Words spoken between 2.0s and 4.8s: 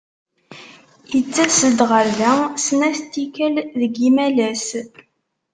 da snat n tikal deg yimalas.